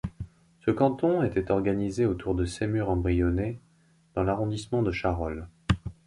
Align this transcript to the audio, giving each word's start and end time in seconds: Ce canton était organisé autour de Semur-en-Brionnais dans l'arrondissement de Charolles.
Ce 0.61 0.71
canton 0.71 1.21
était 1.21 1.51
organisé 1.51 2.07
autour 2.07 2.33
de 2.33 2.45
Semur-en-Brionnais 2.45 3.59
dans 4.15 4.23
l'arrondissement 4.23 4.81
de 4.81 4.91
Charolles. 4.91 5.45